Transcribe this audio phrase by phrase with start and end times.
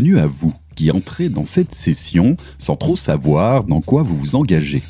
[0.00, 4.36] Bienvenue à vous qui entrez dans cette session sans trop savoir dans quoi vous vous
[4.36, 4.80] engagez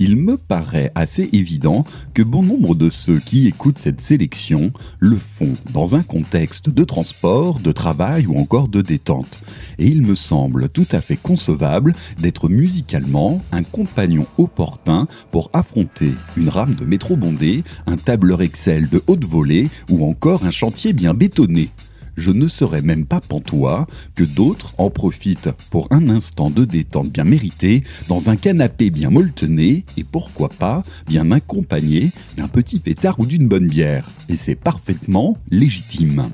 [0.00, 5.16] il me paraît assez évident que bon nombre de ceux qui écoutent cette sélection le
[5.16, 9.40] font dans un contexte de transport, de travail ou encore de détente.
[9.78, 16.12] Et il me semble tout à fait concevable d'être musicalement un compagnon opportun pour affronter
[16.36, 20.92] une rame de métro bondée, un tableur Excel de haute volée ou encore un chantier
[20.92, 21.70] bien bétonné
[22.16, 27.10] je ne serais même pas pantois que d'autres en profitent pour un instant de détente
[27.10, 33.18] bien mérité dans un canapé bien molletonné et pourquoi pas bien accompagné d'un petit pétard
[33.18, 34.10] ou d'une bonne bière.
[34.28, 36.30] Et c'est parfaitement légitime.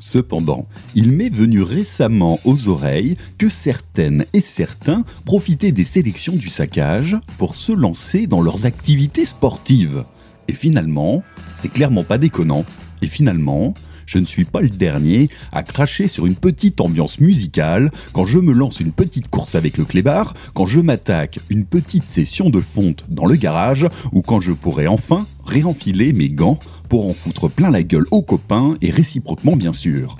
[0.00, 6.48] Cependant, il m'est venu récemment aux oreilles que certaines et certains profitaient des sélections du
[6.48, 10.04] saccage pour se lancer dans leurs activités sportives.
[10.48, 11.22] Et finalement,
[11.54, 12.64] c'est clairement pas déconnant.
[13.00, 13.74] Et finalement,
[14.06, 18.38] je ne suis pas le dernier à cracher sur une petite ambiance musicale quand je
[18.38, 22.60] me lance une petite course avec le clébard, quand je m'attaque une petite session de
[22.60, 26.58] fonte dans le garage ou quand je pourrais enfin réenfiler mes gants
[26.88, 30.16] pour en foutre plein la gueule aux copains et réciproquement bien sûr.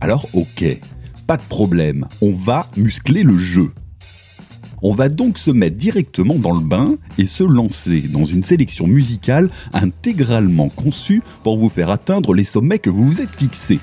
[0.00, 0.64] Alors ok,
[1.26, 3.72] pas de problème, on va muscler le jeu.
[4.84, 8.88] On va donc se mettre directement dans le bain et se lancer dans une sélection
[8.88, 13.78] musicale intégralement conçue pour vous faire atteindre les sommets que vous vous êtes fixés.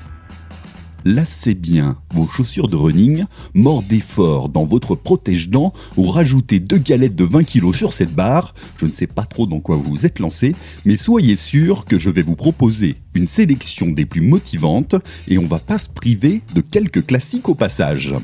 [1.06, 3.24] Lassez bien vos chaussures de running,
[3.54, 8.54] mordez fort dans votre protège-dents ou rajoutez deux galettes de 20 kg sur cette barre.
[8.76, 11.98] Je ne sais pas trop dans quoi vous vous êtes lancé, mais soyez sûr que
[11.98, 14.96] je vais vous proposer une sélection des plus motivantes
[15.26, 18.14] et on va pas se priver de quelques classiques au passage.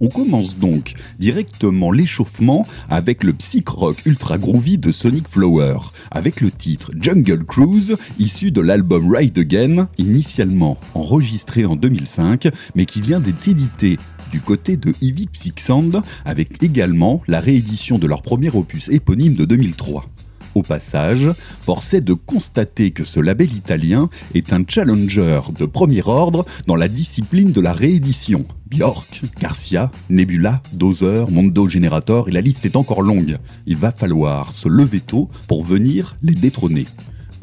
[0.00, 5.78] On commence donc directement l'échauffement avec le psych rock ultra groovy de Sonic Flower,
[6.10, 12.86] avec le titre Jungle Cruise, issu de l'album Ride Again, initialement enregistré en 2005, mais
[12.86, 13.98] qui vient d'être édité
[14.30, 19.34] du côté de Ivy Psych Sound, avec également la réédition de leur premier opus éponyme
[19.34, 20.06] de 2003.
[20.54, 21.30] Au passage,
[21.62, 26.76] force est de constater que ce label italien est un challenger de premier ordre dans
[26.76, 28.44] la discipline de la réédition.
[28.66, 33.38] Bjork, Garcia, Nebula, Dozer, Mondo Generator et la liste est encore longue.
[33.66, 36.86] Il va falloir se lever tôt pour venir les détrôner.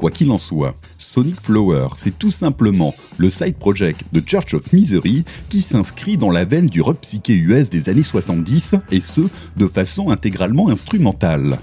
[0.01, 4.73] Quoi qu'il en soit, Sonic Flower, c'est tout simplement le side project de Church of
[4.73, 9.21] Misery qui s'inscrit dans la veine du rock psyché US des années 70 et ce,
[9.57, 11.59] de façon intégralement instrumentale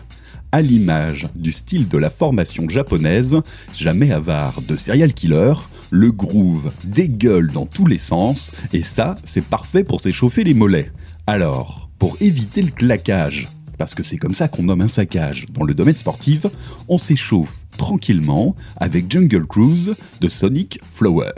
[0.52, 3.36] à l'image du style de la formation japonaise,
[3.74, 5.54] jamais avare de serial killer,
[5.90, 10.92] le groove dégueule dans tous les sens, et ça, c'est parfait pour s'échauffer les mollets.
[11.26, 13.48] Alors, pour éviter le claquage,
[13.78, 16.46] parce que c'est comme ça qu'on nomme un saccage dans le domaine sportif,
[16.88, 21.32] on s'échauffe tranquillement avec Jungle Cruise de Sonic Flower.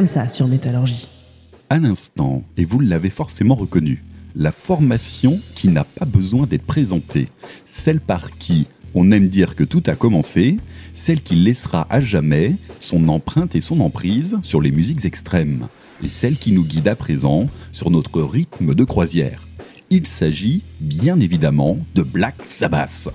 [0.00, 1.08] Comme ça sur Métallurgie.
[1.68, 4.02] À l'instant, et vous l'avez forcément reconnu,
[4.34, 7.28] la formation qui n'a pas besoin d'être présentée,
[7.66, 10.56] celle par qui on aime dire que tout a commencé,
[10.94, 15.68] celle qui laissera à jamais son empreinte et son emprise sur les musiques extrêmes.
[16.02, 19.46] et celle qui nous guide à présent sur notre rythme de croisière.
[19.90, 23.10] Il s'agit bien évidemment de Black Sabbath.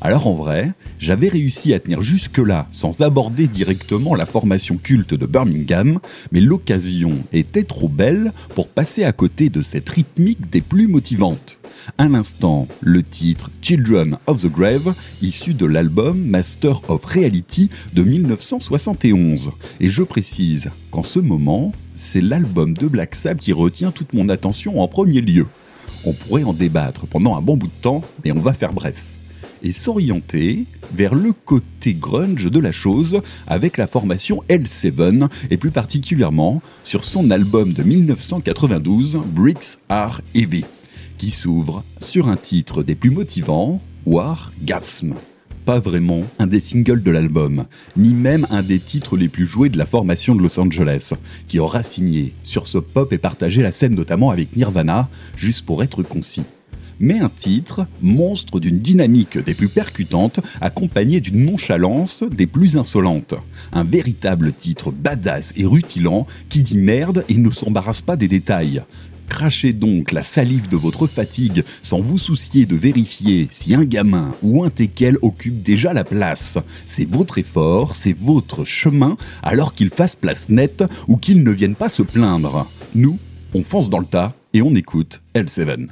[0.00, 5.26] Alors en vrai, j'avais réussi à tenir jusque-là sans aborder directement la formation culte de
[5.26, 5.98] Birmingham,
[6.30, 11.58] mais l'occasion était trop belle pour passer à côté de cette rythmique des plus motivantes.
[11.98, 18.04] Un instant, le titre Children of the Grave, issu de l'album Master of Reality de
[18.04, 19.50] 1971.
[19.80, 24.28] Et je précise qu'en ce moment, c'est l'album de Black Sabbath qui retient toute mon
[24.28, 25.46] attention en premier lieu.
[26.04, 29.17] On pourrait en débattre pendant un bon bout de temps, mais on va faire bref
[29.62, 35.70] et s'orienter vers le côté grunge de la chose avec la formation L7 et plus
[35.70, 40.64] particulièrement sur son album de 1992 Bricks Are Heavy
[41.18, 45.14] qui s'ouvre sur un titre des plus motivants, War Gasm.
[45.64, 49.68] Pas vraiment un des singles de l'album, ni même un des titres les plus joués
[49.68, 51.12] de la formation de Los Angeles,
[51.46, 55.82] qui aura signé sur ce pop et partagé la scène notamment avec Nirvana, juste pour
[55.82, 56.42] être concis
[57.00, 63.34] mais un titre monstre d'une dynamique des plus percutantes, accompagné d'une nonchalance des plus insolentes.
[63.72, 68.82] Un véritable titre badass et rutilant qui dit merde et ne s'embarrasse pas des détails.
[69.28, 74.32] Crachez donc la salive de votre fatigue sans vous soucier de vérifier si un gamin
[74.42, 76.56] ou un teckel occupe déjà la place.
[76.86, 81.76] C'est votre effort, c'est votre chemin, alors qu'il fasse place nette ou qu'il ne vienne
[81.76, 82.66] pas se plaindre.
[82.94, 83.18] Nous,
[83.54, 85.88] on fonce dans le tas et on écoute L7.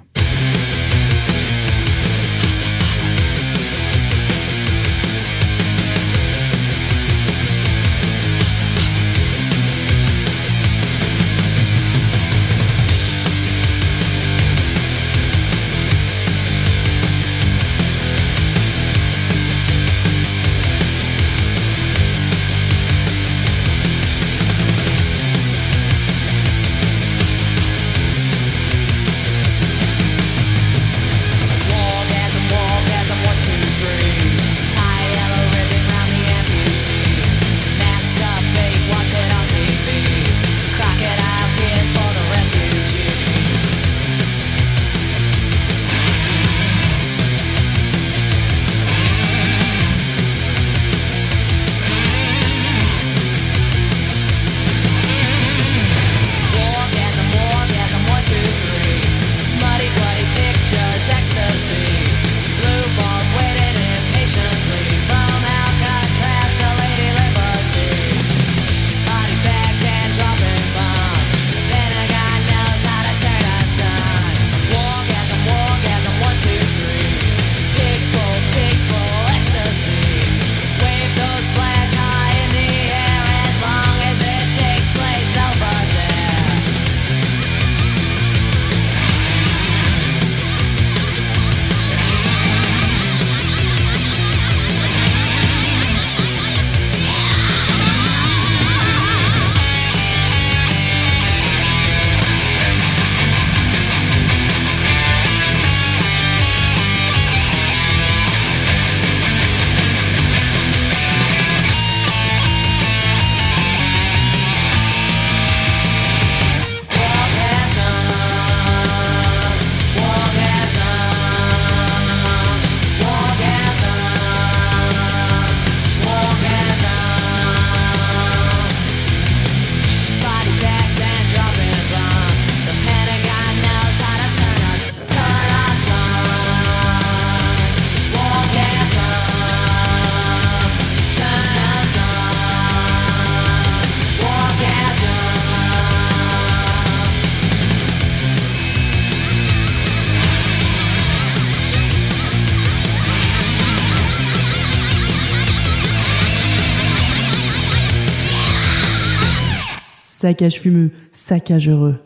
[160.26, 162.00] Saccage fumeux, saccage heureux.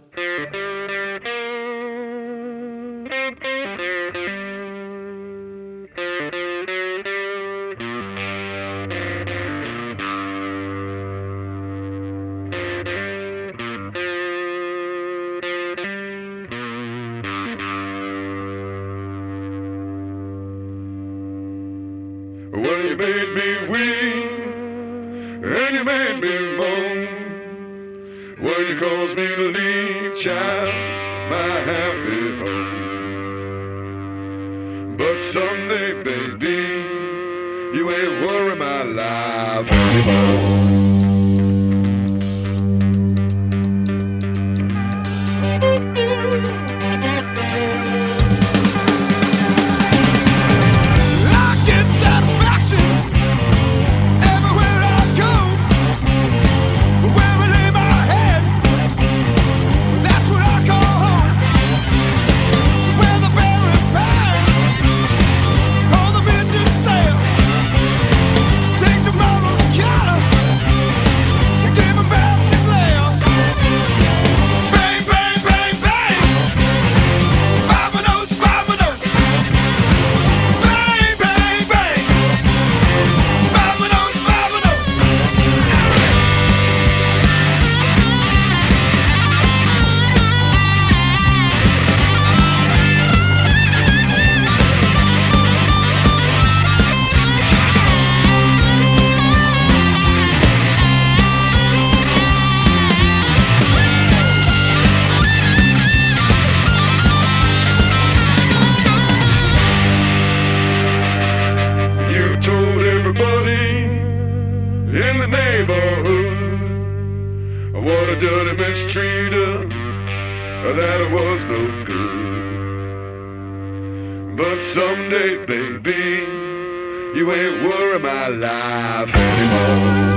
[128.31, 130.10] Worry my life anymore.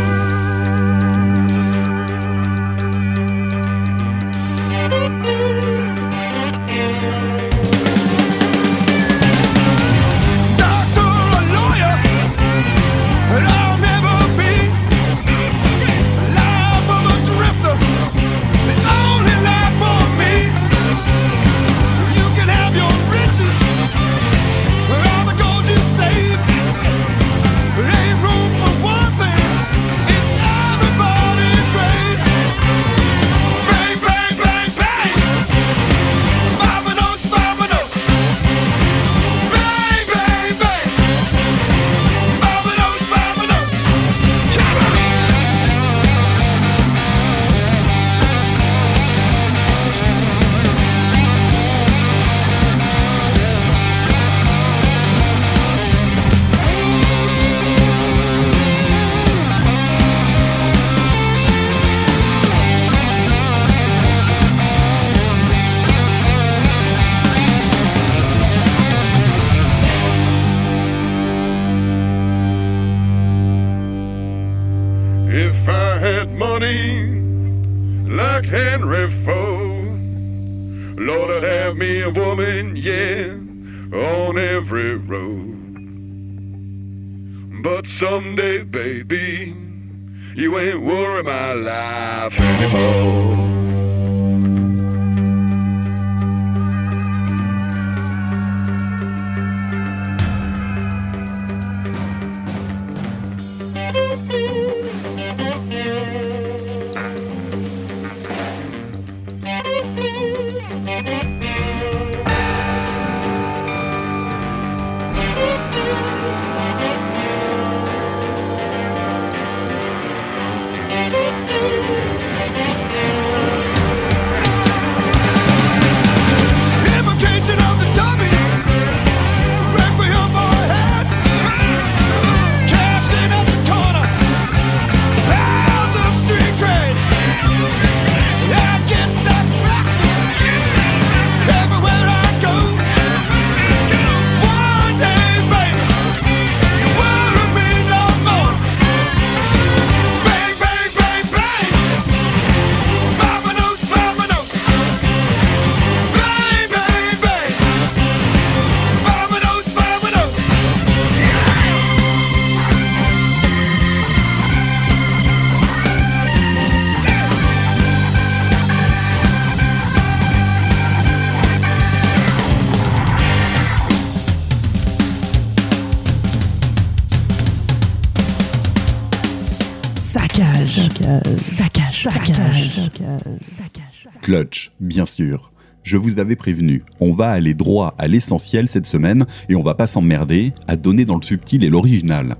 [184.34, 185.52] Clutch, bien sûr.
[185.84, 189.76] Je vous avais prévenu, on va aller droit à l'essentiel cette semaine et on va
[189.76, 192.38] pas s'emmerder à donner dans le subtil et l'original.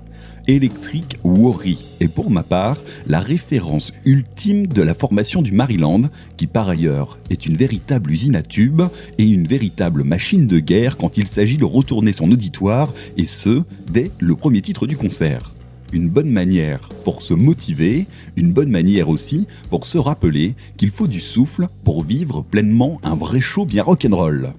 [0.48, 6.48] Electric Worry est pour ma part la référence ultime de la formation du Maryland, qui
[6.48, 8.82] par ailleurs est une véritable usine à tubes
[9.18, 13.62] et une véritable machine de guerre quand il s'agit de retourner son auditoire, et ce,
[13.88, 15.53] dès le premier titre du concert
[15.94, 21.06] une bonne manière pour se motiver, une bonne manière aussi pour se rappeler qu'il faut
[21.06, 24.52] du souffle pour vivre pleinement un vrai show bien rock'n'roll.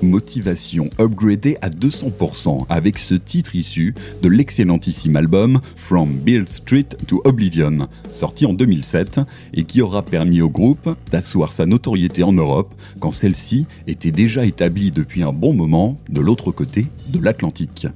[0.00, 7.20] Motivation upgradée à 200% avec ce titre issu de l'excellentissime album From Bill Street to
[7.24, 9.20] Oblivion, sorti en 2007
[9.54, 14.46] et qui aura permis au groupe d'asseoir sa notoriété en Europe quand celle-ci était déjà
[14.46, 17.88] établie depuis un bon moment de l'autre côté de l'Atlantique.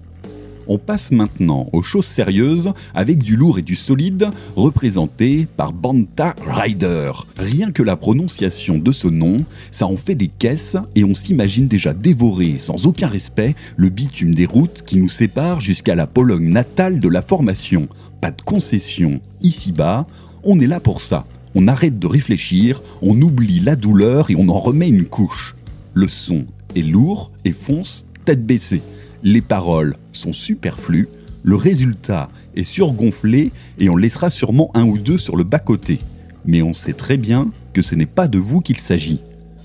[0.69, 6.35] On passe maintenant aux choses sérieuses avec du lourd et du solide représenté par Banta
[6.47, 7.13] Rider.
[7.37, 9.39] Rien que la prononciation de ce nom,
[9.73, 14.35] ça en fait des caisses et on s'imagine déjà dévorer sans aucun respect le bitume
[14.35, 17.89] des routes qui nous séparent jusqu'à la Pologne natale de la formation.
[18.21, 20.07] Pas de concession ici-bas,
[20.45, 21.25] on est là pour ça.
[21.55, 25.57] On arrête de réfléchir, on oublie la douleur et on en remet une couche.
[25.93, 26.47] Le son
[26.77, 28.83] est lourd et fonce tête baissée
[29.23, 31.09] les paroles sont superflues,
[31.43, 36.01] le résultat est surgonflé et on laissera sûrement un ou deux sur le bas-côté.
[36.45, 39.21] Mais on sait très bien que ce n'est pas de vous qu'il s'agit.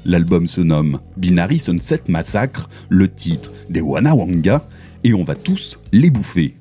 [0.05, 4.65] L'album se nomme Binary Sunset Massacre, le titre des Wanawanga,
[5.03, 6.55] et on va tous les bouffer.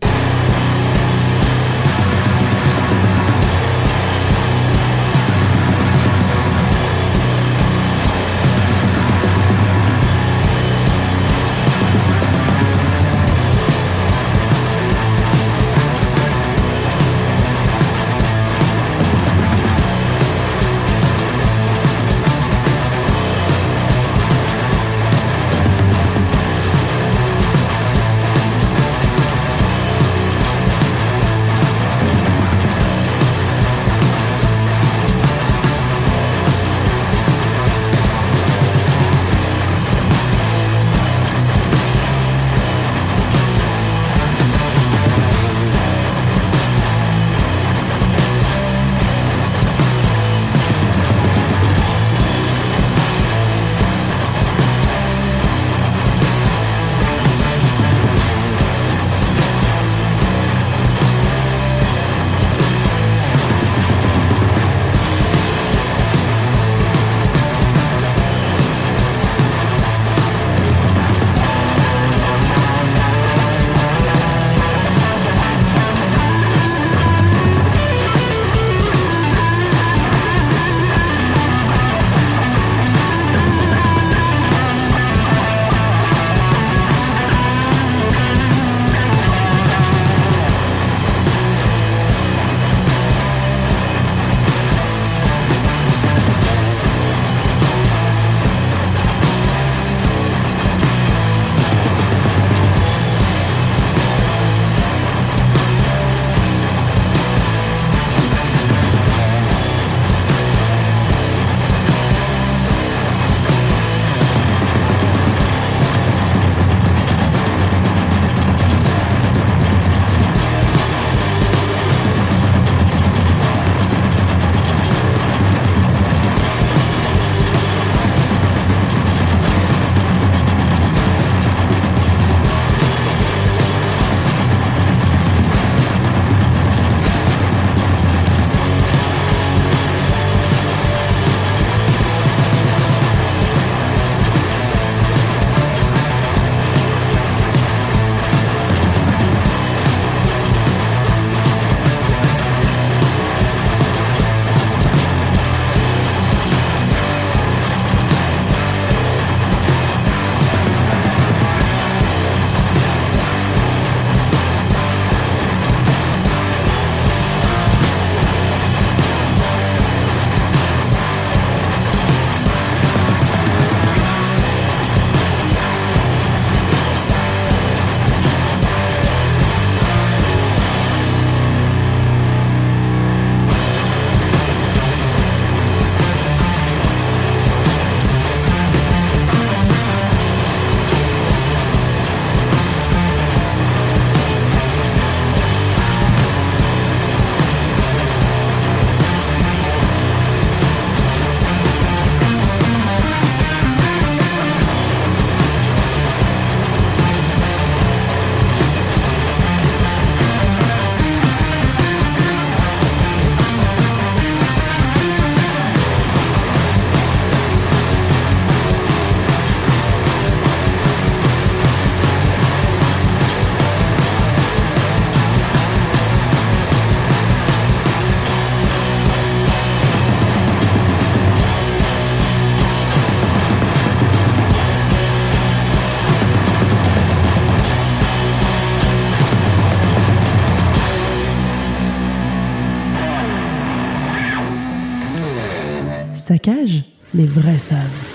[247.16, 248.05] Les vrais savent.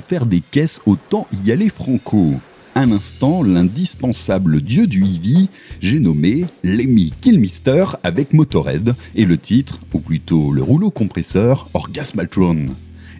[0.00, 2.34] Faire des caisses, autant y aller franco.
[2.74, 5.48] Un instant, l'indispensable dieu du Eevee,
[5.80, 12.66] j'ai nommé Lemmy Killmister avec Motorhead et le titre, ou plutôt le rouleau compresseur, Orgasmatron.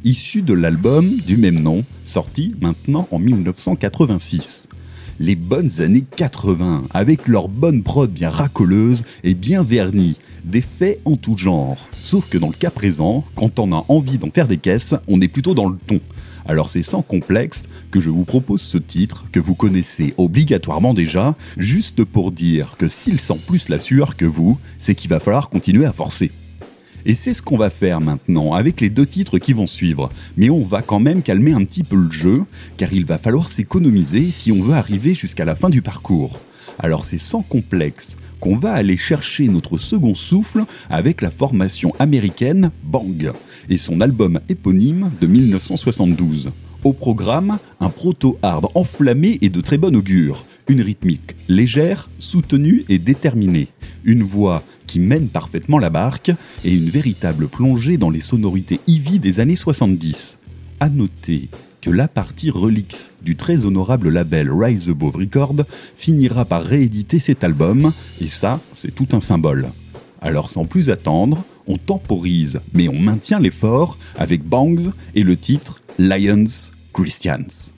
[0.04, 4.68] Issu de l'album du même nom, sorti maintenant en 1986
[5.20, 11.00] les bonnes années 80, avec leur bonne prod bien racoleuse et bien vernie, des faits
[11.04, 11.88] en tout genre.
[12.00, 15.20] Sauf que dans le cas présent, quand on a envie d'en faire des caisses, on
[15.20, 16.00] est plutôt dans le ton.
[16.46, 21.36] Alors c'est sans complexe que je vous propose ce titre que vous connaissez obligatoirement déjà,
[21.56, 25.48] juste pour dire que s'il sent plus la sueur que vous, c'est qu'il va falloir
[25.48, 26.30] continuer à forcer.
[27.06, 30.10] Et c'est ce qu'on va faire maintenant avec les deux titres qui vont suivre.
[30.36, 32.44] Mais on va quand même calmer un petit peu le jeu,
[32.76, 36.38] car il va falloir s'économiser si on veut arriver jusqu'à la fin du parcours.
[36.78, 42.70] Alors c'est sans complexe qu'on va aller chercher notre second souffle avec la formation américaine
[42.82, 43.32] Bang
[43.68, 46.50] et son album éponyme de 1972.
[46.82, 52.98] Au programme, un proto-hard enflammé et de très bon augure, une rythmique légère, soutenue et
[52.98, 53.68] déterminée,
[54.04, 56.32] une voix qui mène parfaitement la barque
[56.64, 60.38] et une véritable plongée dans les sonorités Ivy des années 70.
[60.80, 61.50] À noter
[61.80, 65.56] que la partie Relix du très honorable label Rise Above Record
[65.96, 69.70] finira par rééditer cet album, et ça, c'est tout un symbole.
[70.20, 75.80] Alors sans plus attendre, on temporise, mais on maintient l'effort avec Bangs et le titre
[75.98, 76.44] Lions
[76.92, 77.70] Christians.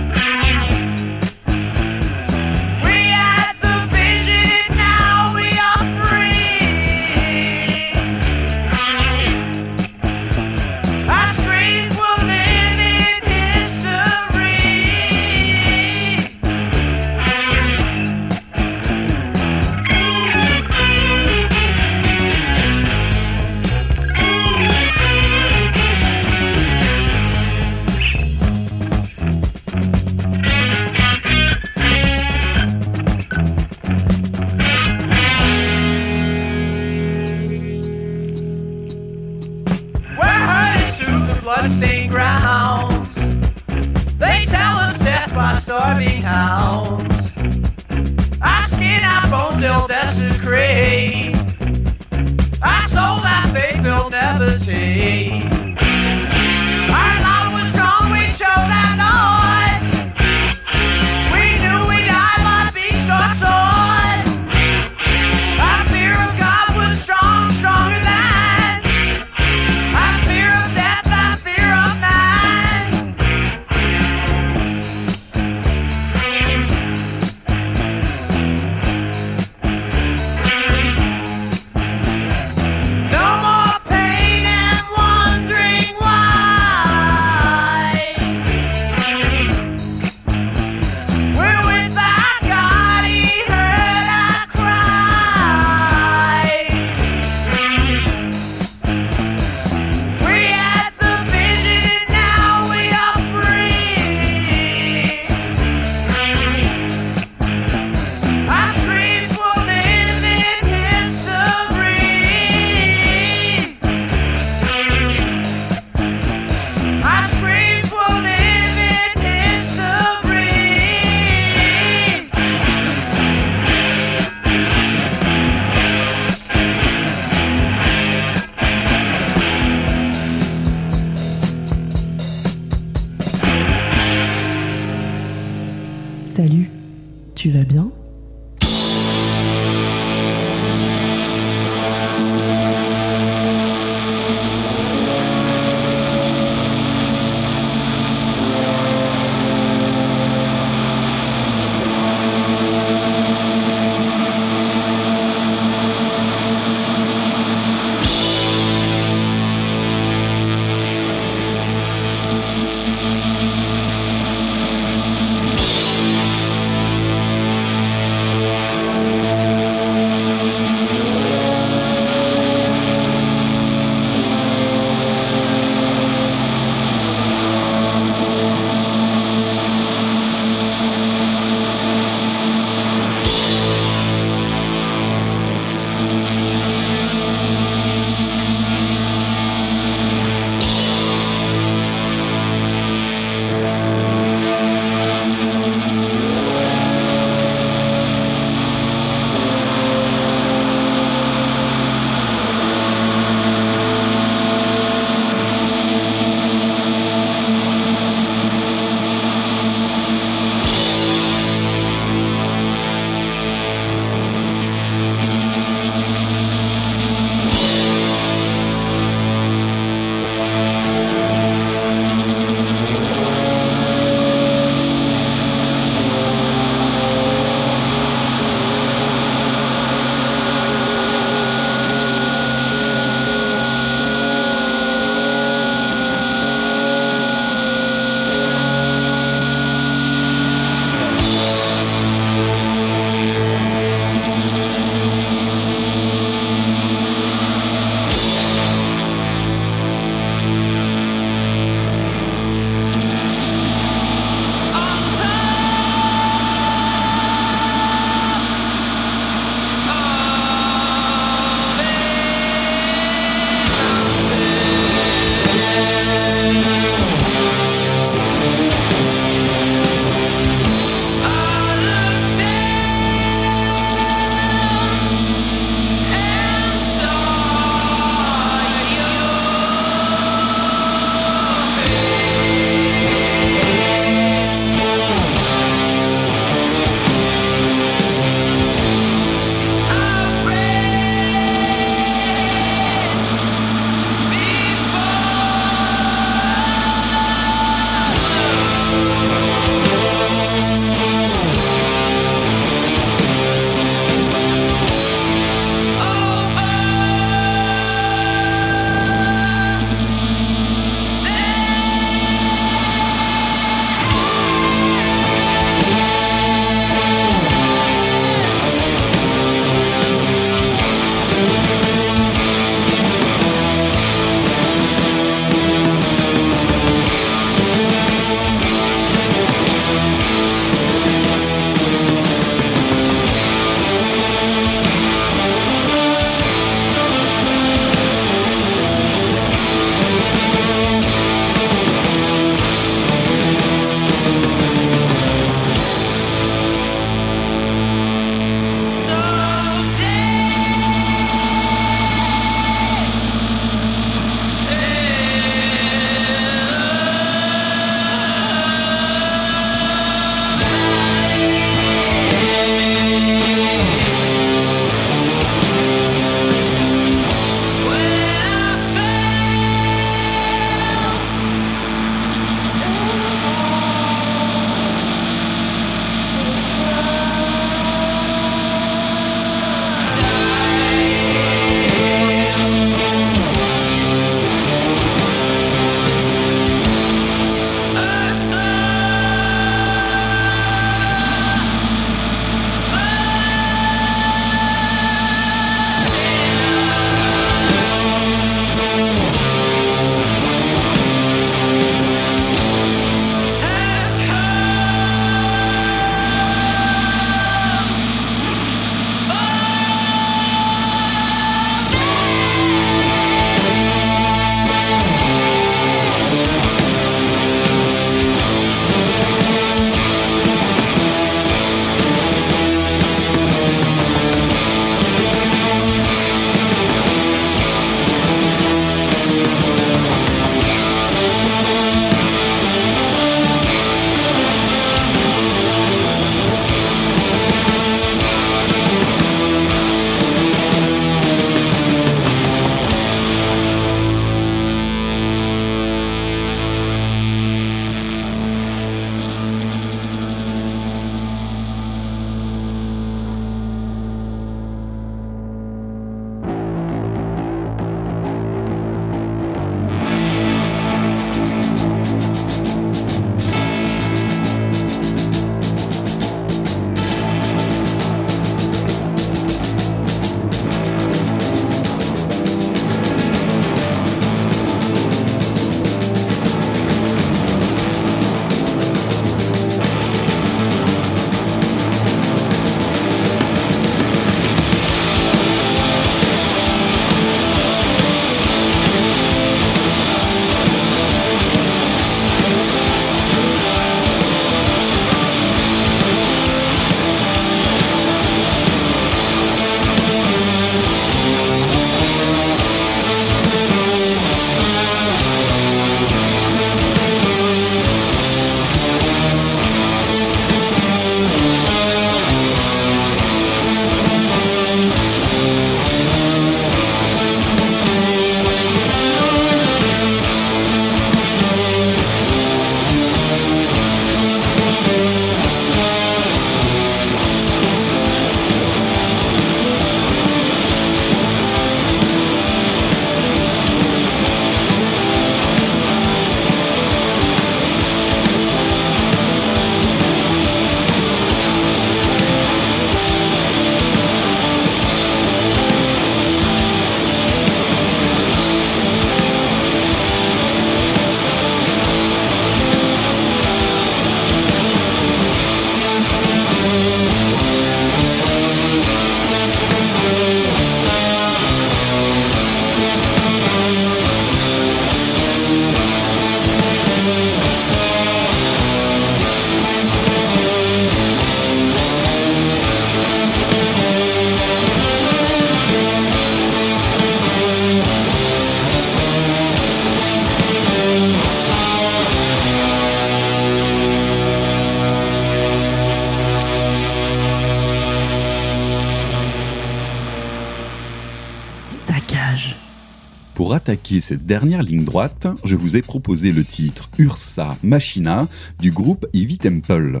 [593.76, 598.26] Attaquer cette dernière ligne droite, je vous ai proposé le titre Ursa Machina
[598.58, 600.00] du groupe Ivy Temple.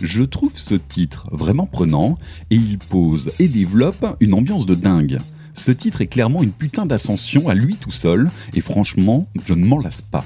[0.00, 2.16] Je trouve ce titre vraiment prenant
[2.50, 5.18] et il pose et développe une ambiance de dingue.
[5.52, 9.66] Ce titre est clairement une putain d'ascension à lui tout seul et franchement, je ne
[9.66, 10.24] m'en lasse pas.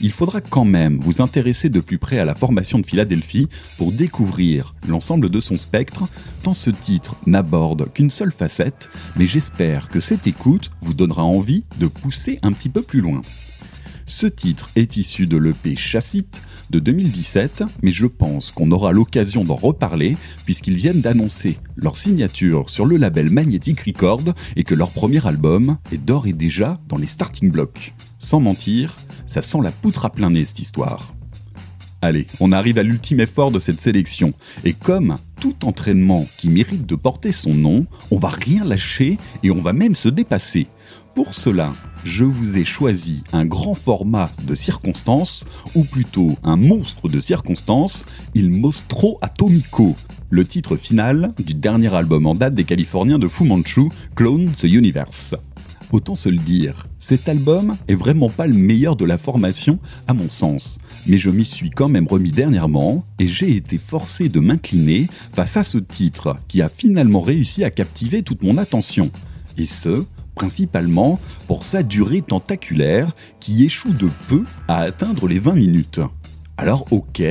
[0.00, 3.92] Il faudra quand même vous intéresser de plus près à la formation de Philadelphie pour
[3.92, 6.08] découvrir l'ensemble de son spectre,
[6.42, 11.64] tant ce titre n'aborde qu'une seule facette, mais j'espère que cette écoute vous donnera envie
[11.78, 13.22] de pousser un petit peu plus loin.
[14.06, 19.44] Ce titre est issu de l'EP Chassit de 2017, mais je pense qu'on aura l'occasion
[19.44, 24.90] d'en reparler puisqu'ils viennent d'annoncer leur signature sur le label Magnetic Record et que leur
[24.90, 27.94] premier album est d'ores et déjà dans les starting blocks.
[28.18, 28.96] Sans mentir,
[29.26, 31.14] ça sent la poutre à plein nez cette histoire.
[32.02, 34.34] Allez, on arrive à l'ultime effort de cette sélection.
[34.62, 39.50] Et comme tout entraînement qui mérite de porter son nom, on va rien lâcher et
[39.50, 40.66] on va même se dépasser.
[41.14, 41.72] Pour cela,
[42.04, 48.04] je vous ai choisi un grand format de circonstances, ou plutôt un monstre de circonstances,
[48.34, 49.96] Il Mostro Atomico,
[50.28, 54.64] le titre final du dernier album en date des Californiens de Fu Manchu, Clone the
[54.64, 55.36] Universe.
[55.92, 60.14] Autant se le dire, cet album est vraiment pas le meilleur de la formation à
[60.14, 64.40] mon sens, mais je m'y suis quand même remis dernièrement et j'ai été forcé de
[64.40, 69.10] m'incliner face à ce titre qui a finalement réussi à captiver toute mon attention.
[69.56, 70.04] Et ce,
[70.34, 76.00] principalement pour sa durée tentaculaire qui échoue de peu à atteindre les 20 minutes.
[76.56, 77.22] Alors ok,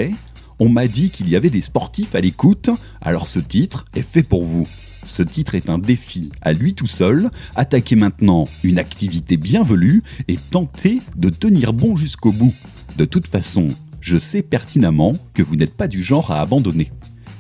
[0.60, 2.70] on m'a dit qu'il y avait des sportifs à l'écoute,
[3.02, 4.68] alors ce titre est fait pour vous.
[5.04, 10.38] Ce titre est un défi à lui tout seul, attaquez maintenant une activité bienvenue et
[10.38, 12.54] tentez de tenir bon jusqu'au bout.
[12.98, 13.68] De toute façon,
[14.00, 16.92] je sais pertinemment que vous n'êtes pas du genre à abandonner.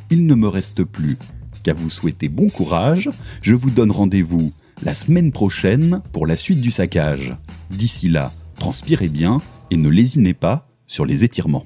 [0.10, 1.18] Il ne me reste plus
[1.64, 3.10] qu'à vous souhaiter bon courage,
[3.42, 4.52] je vous donne rendez-vous
[4.82, 7.36] la semaine prochaine pour la suite du saccage.
[7.72, 9.42] D'ici là, transpirez bien
[9.72, 11.66] et ne lésinez pas sur les étirements.